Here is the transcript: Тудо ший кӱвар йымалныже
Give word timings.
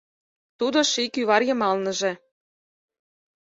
Тудо 0.59 0.79
ший 0.91 1.09
кӱвар 1.13 1.41
йымалныже 1.47 2.11